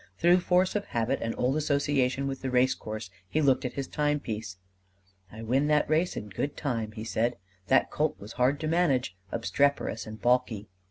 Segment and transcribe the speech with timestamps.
[0.17, 3.87] Through force of habit and old association with the race course he looked at his
[3.87, 4.57] timepiece.
[5.31, 7.37] "I win that race in good time," he said.
[7.67, 10.69] "That colt was hard to manage, obstreperous and balky."